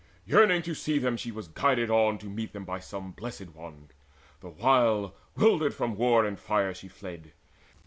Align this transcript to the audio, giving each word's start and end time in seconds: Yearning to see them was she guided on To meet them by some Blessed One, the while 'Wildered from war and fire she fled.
Yearning 0.25 0.63
to 0.63 0.73
see 0.73 0.97
them 0.97 1.13
was 1.31 1.45
she 1.45 1.51
guided 1.53 1.91
on 1.91 2.17
To 2.17 2.25
meet 2.25 2.53
them 2.53 2.65
by 2.65 2.79
some 2.79 3.11
Blessed 3.11 3.49
One, 3.53 3.89
the 4.39 4.49
while 4.49 5.13
'Wildered 5.37 5.75
from 5.75 5.95
war 5.95 6.25
and 6.25 6.39
fire 6.39 6.73
she 6.73 6.87
fled. 6.87 7.33